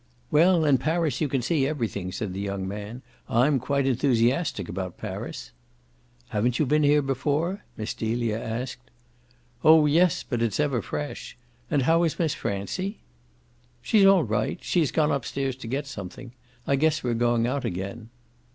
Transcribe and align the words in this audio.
"Well, 0.31 0.65
in 0.65 0.79
Paris 0.79 1.21
you 1.21 1.27
can 1.27 1.43
see 1.43 1.67
everything," 1.67 2.11
said 2.11 2.33
the 2.33 2.39
young 2.39 2.67
man. 2.67 3.03
"I'm 3.29 3.59
quite 3.59 3.85
enthusiastic 3.85 4.67
about 4.67 4.97
Paris." 4.97 5.51
"Haven't 6.29 6.57
you 6.57 6.65
been 6.65 6.81
here 6.81 7.03
before?" 7.03 7.63
Miss 7.77 7.93
Delia 7.93 8.39
asked. 8.43 8.89
"Oh 9.63 9.85
yes, 9.85 10.23
but 10.23 10.41
it's 10.41 10.59
ever 10.59 10.81
fresh. 10.81 11.37
And 11.69 11.83
how 11.83 12.01
is 12.01 12.17
Miss 12.17 12.33
Francie?" 12.33 13.01
"She's 13.83 14.05
all 14.07 14.23
right. 14.23 14.57
She 14.63 14.79
has 14.79 14.89
gone 14.91 15.11
upstairs 15.11 15.55
to 15.57 15.67
get 15.67 15.85
something. 15.85 16.31
I 16.65 16.77
guess 16.77 17.03
we're 17.03 17.13
going 17.13 17.45
out 17.45 17.63
again." 17.63 18.09